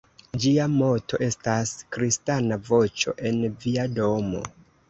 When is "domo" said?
4.01-4.47